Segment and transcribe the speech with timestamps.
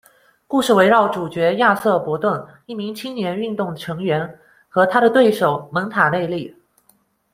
[0.47, 6.57] 故事围绕主角亚瑟伯顿，一名青年运动的成员，和他的对手蒙塔内利。